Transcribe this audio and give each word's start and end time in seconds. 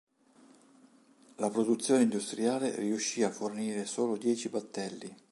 La 1.37 1.51
produzione 1.51 2.01
industriale 2.01 2.75
riuscì 2.77 3.21
a 3.21 3.29
fornire 3.29 3.85
solo 3.85 4.17
dieci 4.17 4.49
battelli. 4.49 5.15